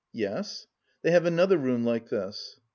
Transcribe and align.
"Yes.... 0.13 0.65
They 1.03 1.11
have 1.11 1.27
another 1.27 1.59
room 1.59 1.83
like 1.85 2.09
this." 2.09 2.59